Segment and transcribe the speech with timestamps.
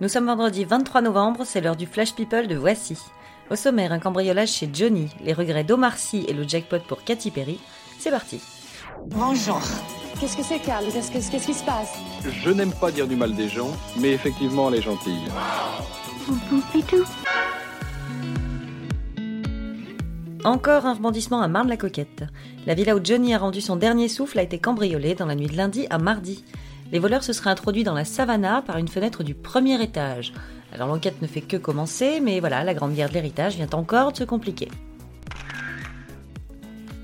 [0.00, 2.98] Nous sommes vendredi 23 novembre, c'est l'heure du Flash People de Voici.
[3.50, 7.30] Au sommaire, un cambriolage chez Johnny, les regrets d'Omar Sy et le jackpot pour Katy
[7.30, 7.60] Perry.
[7.98, 8.40] C'est parti.
[9.06, 9.60] Bonjour.
[10.20, 11.92] Qu'est-ce que c'est, Carl Qu'est-ce que- qu'est-ce qui se passe?
[12.24, 15.22] Je n'aime pas dire du mal des gens, mais effectivement, elle est gentille.
[20.44, 22.24] Encore un rebondissement à Marne-la-Coquette.
[22.66, 25.46] La villa où Johnny a rendu son dernier souffle a été cambriolée dans la nuit
[25.46, 26.44] de lundi à mardi.
[26.92, 30.34] Les voleurs se seraient introduits dans la savannah par une fenêtre du premier étage.
[30.74, 34.12] Alors l'enquête ne fait que commencer, mais voilà, la grande guerre de l'héritage vient encore
[34.12, 34.68] de se compliquer.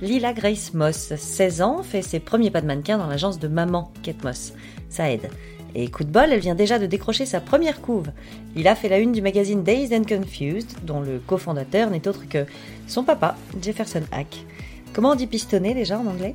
[0.03, 3.91] Lila Grace Moss, 16 ans, fait ses premiers pas de mannequin dans l'agence de maman,
[4.03, 4.53] Kate Moss.
[4.91, 5.31] Ça aide.
[5.75, 8.11] Et coup de bol, elle vient déjà de décrocher sa première couve.
[8.55, 12.45] Lila fait la une du magazine Dazed and Confused, dont le cofondateur n'est autre que
[12.87, 14.45] son papa, Jefferson Hack.
[14.93, 16.35] Comment on dit pistonné déjà en anglais?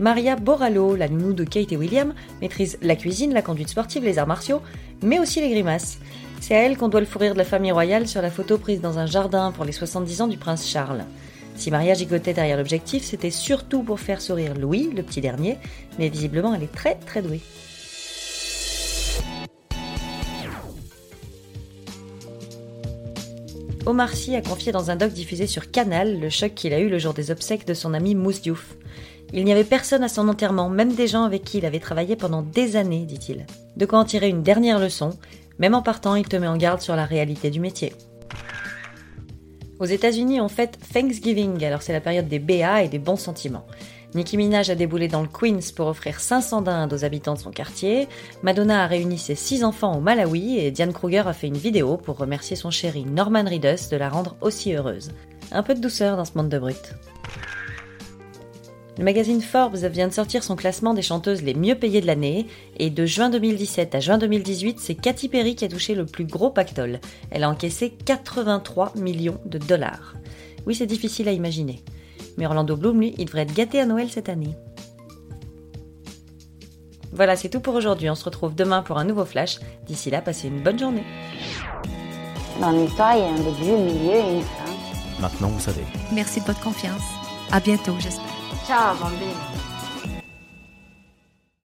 [0.00, 4.18] Maria Borallo, la nounou de Kate et William, maîtrise la cuisine, la conduite sportive, les
[4.18, 4.62] arts martiaux,
[5.02, 5.98] mais aussi les grimaces.
[6.40, 8.56] C'est à elle qu'on doit le fou rire de la famille royale sur la photo
[8.56, 11.04] prise dans un jardin pour les 70 ans du prince Charles.
[11.54, 15.58] Si Maria gigotait derrière l'objectif, c'était surtout pour faire sourire Louis, le petit dernier,
[15.98, 17.42] mais visiblement elle est très très douée.
[23.84, 26.88] Omar Sy a confié dans un doc diffusé sur Canal le choc qu'il a eu
[26.88, 28.76] le jour des obsèques de son ami Mousse Diouf.
[29.32, 32.16] Il n'y avait personne à son enterrement, même des gens avec qui il avait travaillé
[32.16, 33.46] pendant des années, dit-il.
[33.76, 35.10] De quoi en tirer une dernière leçon,
[35.58, 37.92] même en partant, il te met en garde sur la réalité du métier.
[39.78, 43.66] Aux États-Unis, on fête Thanksgiving, alors c'est la période des BA et des bons sentiments.
[44.14, 47.50] Nicki Minaj a déboulé dans le Queens pour offrir 500 dindes aux habitants de son
[47.50, 48.08] quartier,
[48.42, 51.96] Madonna a réuni ses six enfants au Malawi et Diane Kruger a fait une vidéo
[51.96, 55.12] pour remercier son chéri Norman Reedus de la rendre aussi heureuse.
[55.52, 56.94] Un peu de douceur dans ce monde de brut.
[58.98, 62.46] Le magazine Forbes vient de sortir son classement des chanteuses les mieux payées de l'année,
[62.78, 66.24] et de juin 2017 à juin 2018, c'est Katy Perry qui a touché le plus
[66.24, 67.00] gros pactole.
[67.30, 70.14] Elle a encaissé 83 millions de dollars.
[70.66, 71.82] Oui, c'est difficile à imaginer.
[72.36, 74.54] Mais Orlando Bloom, lui, il devrait être gâté à Noël cette année.
[77.12, 78.08] Voilà, c'est tout pour aujourd'hui.
[78.08, 79.58] On se retrouve demain pour un nouveau flash.
[79.86, 81.04] D'ici là, passez une bonne journée.
[82.60, 85.20] Dans l'histoire, il y a un début, un milieu et une fin.
[85.20, 85.82] Maintenant, vous savez.
[86.12, 87.02] Merci de votre confiance.
[87.50, 88.39] À bientôt, j'espère.
[88.64, 89.69] Ciao bambini!